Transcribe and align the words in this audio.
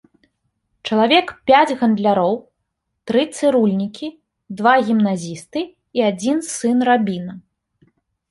Чалавек 0.93 1.27
пяць 1.49 1.75
гандляроў, 1.81 2.33
тры 3.11 3.21
цырульнікі, 3.35 4.07
два 4.61 4.73
гімназісты 4.89 5.59
і 5.99 6.07
адзін 6.09 6.37
сын 6.55 6.77
рабіна. 6.93 7.33